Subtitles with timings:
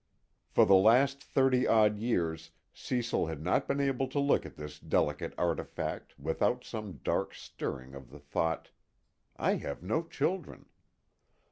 [0.49, 4.79] For the last thirty odd years Cecil had not been able to look on this
[4.79, 8.69] delicate artifact without some dark stirring of the thought:
[9.37, 10.65] _I have no children.